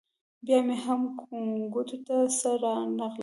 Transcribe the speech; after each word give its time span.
بیا 0.45 0.59
مې 0.67 0.75
هم 0.85 1.01
ګوتو 1.73 1.97
ته 2.07 2.15
څه 2.37 2.49
رانه 2.63 3.05
غلل. 3.13 3.19